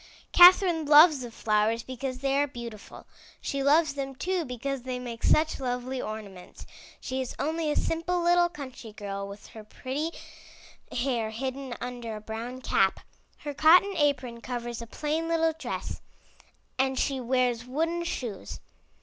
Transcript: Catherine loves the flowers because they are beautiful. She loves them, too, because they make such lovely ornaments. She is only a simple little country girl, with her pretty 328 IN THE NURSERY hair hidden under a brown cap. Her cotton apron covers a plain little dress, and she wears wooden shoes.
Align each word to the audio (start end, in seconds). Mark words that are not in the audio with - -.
Catherine 0.31 0.87
loves 0.87 1.19
the 1.19 1.29
flowers 1.29 1.83
because 1.83 2.17
they 2.17 2.35
are 2.37 2.47
beautiful. 2.47 3.05
She 3.39 3.61
loves 3.61 3.93
them, 3.93 4.15
too, 4.15 4.45
because 4.45 4.81
they 4.81 4.97
make 4.97 5.23
such 5.23 5.59
lovely 5.59 6.01
ornaments. 6.01 6.65
She 6.99 7.21
is 7.21 7.35
only 7.37 7.69
a 7.69 7.75
simple 7.75 8.19
little 8.19 8.49
country 8.49 8.93
girl, 8.93 9.27
with 9.27 9.45
her 9.49 9.63
pretty 9.63 10.09
328 10.89 10.89
IN 10.89 10.89
THE 10.89 10.95
NURSERY 10.95 11.13
hair 11.13 11.29
hidden 11.29 11.77
under 11.79 12.15
a 12.15 12.19
brown 12.19 12.61
cap. 12.61 13.01
Her 13.37 13.53
cotton 13.53 13.95
apron 13.95 14.41
covers 14.41 14.81
a 14.81 14.87
plain 14.87 15.27
little 15.27 15.53
dress, 15.53 16.01
and 16.79 16.97
she 16.97 17.19
wears 17.19 17.65
wooden 17.65 18.03
shoes. 18.03 18.59